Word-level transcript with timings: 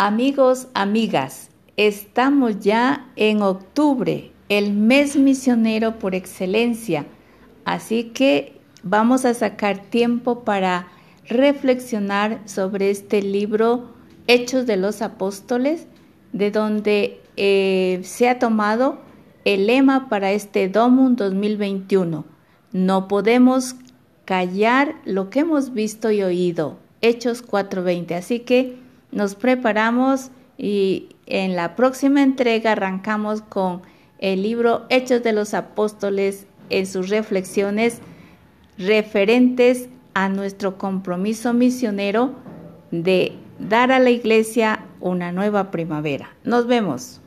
Amigos, 0.00 0.68
amigas, 0.74 1.50
estamos 1.76 2.60
ya 2.60 3.10
en 3.16 3.42
octubre, 3.42 4.30
el 4.48 4.72
mes 4.72 5.16
misionero 5.16 5.98
por 5.98 6.14
excelencia, 6.14 7.04
así 7.64 8.04
que 8.04 8.60
vamos 8.84 9.24
a 9.24 9.34
sacar 9.34 9.86
tiempo 9.90 10.44
para 10.44 10.86
reflexionar 11.28 12.40
sobre 12.44 12.90
este 12.90 13.22
libro 13.22 13.88
Hechos 14.28 14.66
de 14.66 14.76
los 14.76 15.02
Apóstoles, 15.02 15.88
de 16.32 16.52
donde 16.52 17.20
eh, 17.36 17.98
se 18.04 18.28
ha 18.28 18.38
tomado 18.38 19.00
el 19.44 19.66
lema 19.66 20.08
para 20.08 20.30
este 20.30 20.68
Domum 20.68 21.16
2021. 21.16 22.24
No 22.70 23.08
podemos 23.08 23.74
callar 24.24 24.94
lo 25.04 25.28
que 25.28 25.40
hemos 25.40 25.74
visto 25.74 26.12
y 26.12 26.22
oído. 26.22 26.78
Hechos 27.00 27.42
4:20. 27.42 28.14
Así 28.14 28.38
que 28.38 28.86
nos 29.12 29.34
preparamos 29.34 30.30
y 30.56 31.10
en 31.26 31.56
la 31.56 31.76
próxima 31.76 32.22
entrega 32.22 32.72
arrancamos 32.72 33.42
con 33.42 33.82
el 34.18 34.42
libro 34.42 34.86
Hechos 34.88 35.22
de 35.22 35.32
los 35.32 35.54
Apóstoles 35.54 36.46
en 36.70 36.86
sus 36.86 37.08
reflexiones 37.08 38.00
referentes 38.76 39.88
a 40.14 40.28
nuestro 40.28 40.78
compromiso 40.78 41.52
misionero 41.52 42.32
de 42.90 43.32
dar 43.58 43.92
a 43.92 43.98
la 43.98 44.10
iglesia 44.10 44.84
una 45.00 45.32
nueva 45.32 45.70
primavera. 45.70 46.30
Nos 46.44 46.66
vemos. 46.66 47.20